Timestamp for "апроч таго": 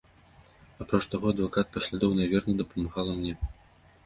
0.85-1.25